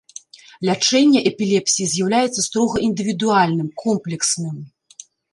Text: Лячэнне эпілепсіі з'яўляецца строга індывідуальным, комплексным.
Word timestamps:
Лячэнне 0.67 1.19
эпілепсіі 1.29 1.85
з'яўляецца 1.93 2.45
строга 2.47 2.81
індывідуальным, 2.87 3.67
комплексным. 3.83 4.57